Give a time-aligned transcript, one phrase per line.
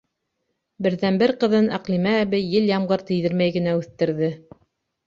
[0.85, 4.35] Берҙән-бер ҡыҙын Әҡлимә әбей ел-ямғыр тейҙермәй генә үҫтерҙе.